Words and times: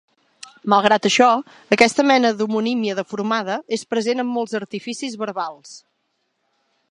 Malgrat 0.73 1.03
això, 1.09 1.27
aquesta 1.75 2.05
mena 2.11 2.31
d'homonímia 2.39 2.97
deformada 3.01 3.57
és 3.79 3.85
present 3.95 4.23
en 4.25 4.31
molts 4.39 4.57
artificis 4.61 5.19
verbals. 5.25 5.77